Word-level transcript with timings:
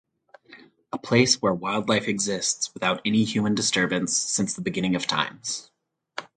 A 0.91 0.97
place 0.97 1.43
where 1.43 1.53
wildlife 1.53 2.07
exists 2.07 2.73
without 2.73 3.01
any 3.05 3.23
human 3.23 3.53
disturbance 3.53 4.17
since 4.17 4.55
the 4.55 4.61
beginning 4.63 4.95
of 4.95 5.05
times. 5.05 5.69